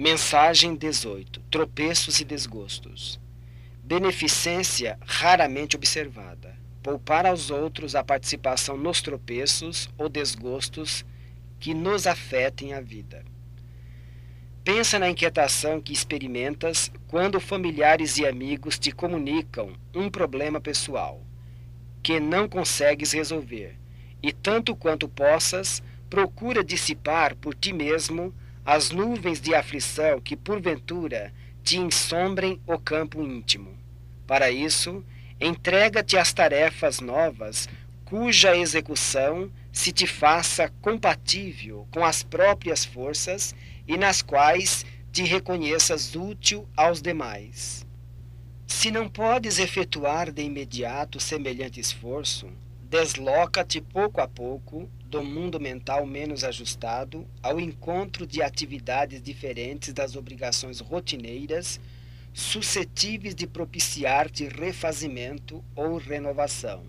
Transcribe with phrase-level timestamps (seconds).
[0.00, 3.18] Mensagem 18: Tropeços e desgostos.
[3.82, 6.56] Beneficência raramente observada.
[6.80, 11.04] Poupar aos outros a participação nos tropeços ou desgostos
[11.58, 13.24] que nos afetem a vida.
[14.62, 21.20] Pensa na inquietação que experimentas quando familiares e amigos te comunicam um problema pessoal
[22.04, 23.76] que não consegues resolver,
[24.22, 28.32] e tanto quanto possas, procura dissipar por ti mesmo
[28.70, 31.32] as nuvens de aflição que porventura
[31.64, 33.74] te ensombrem o campo íntimo.
[34.26, 35.02] Para isso,
[35.40, 37.66] entrega-te às tarefas novas,
[38.04, 43.54] cuja execução se te faça compatível com as próprias forças
[43.86, 47.86] e nas quais te reconheças útil aos demais.
[48.66, 52.46] Se não podes efetuar de imediato semelhante esforço,
[52.88, 60.16] desloca-te pouco a pouco do mundo mental menos ajustado ao encontro de atividades diferentes das
[60.16, 61.78] obrigações rotineiras,
[62.32, 66.82] suscetíveis de propiciar-te refazimento ou renovação.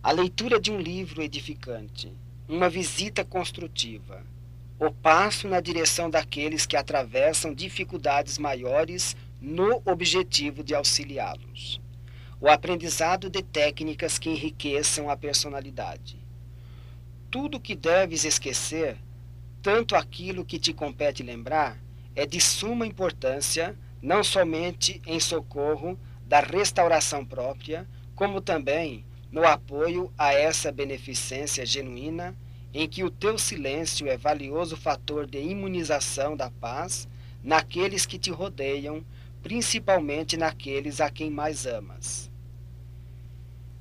[0.00, 2.12] A leitura de um livro edificante,
[2.48, 4.22] uma visita construtiva,
[4.78, 11.83] o passo na direção daqueles que atravessam dificuldades maiores no objetivo de auxiliá-los.
[12.40, 16.18] O aprendizado de técnicas que enriqueçam a personalidade.
[17.30, 18.96] Tudo que deves esquecer,
[19.62, 21.78] tanto aquilo que te compete lembrar,
[22.14, 30.12] é de suma importância, não somente em socorro da restauração própria, como também no apoio
[30.16, 32.36] a essa beneficência genuína,
[32.72, 37.08] em que o teu silêncio é valioso fator de imunização da paz
[37.42, 39.04] naqueles que te rodeiam,
[39.44, 42.30] principalmente naqueles a quem mais amas.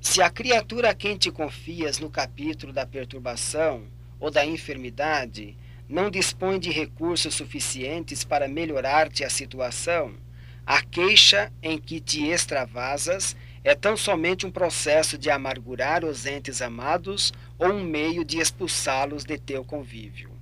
[0.01, 3.85] Se a criatura a quem te confias no capítulo da perturbação
[4.19, 10.13] ou da enfermidade não dispõe de recursos suficientes para melhorar-te a situação,
[10.65, 13.33] a queixa em que te extravasas
[13.63, 19.23] é tão somente um processo de amargurar os entes amados ou um meio de expulsá-los
[19.23, 20.32] de teu convívio.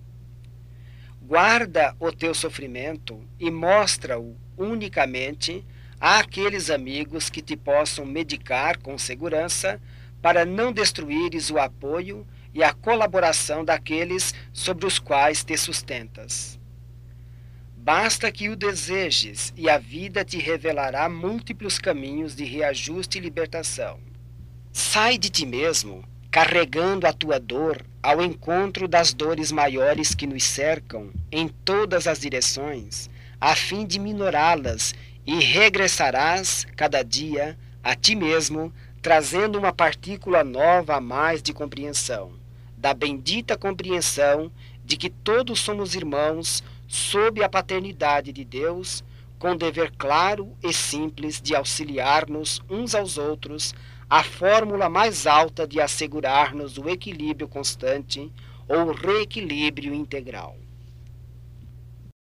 [1.32, 5.66] Guarda o teu sofrimento e mostra-o unicamente
[5.98, 9.82] Há aqueles amigos que te possam medicar com segurança
[10.22, 16.60] para não destruíres o apoio e a colaboração daqueles sobre os quais te sustentas.
[17.78, 24.02] Basta que o desejes e a vida te revelará múltiplos caminhos de reajuste e libertação.
[24.70, 30.46] Sai de ti mesmo, carregando a tua dor ao encontro das dores maiores que nos
[30.46, 33.10] cercam em todas as direções,
[33.40, 34.96] a fim de minorá-las
[35.28, 42.32] e regressarás cada dia a ti mesmo, trazendo uma partícula nova a mais de compreensão,
[42.78, 44.50] da bendita compreensão
[44.86, 49.04] de que todos somos irmãos sob a paternidade de Deus,
[49.38, 53.74] com dever claro e simples de auxiliar-nos uns aos outros,
[54.12, 58.30] a fórmula mais alta de assegurar-nos o equilíbrio constante
[58.68, 60.58] ou reequilíbrio integral.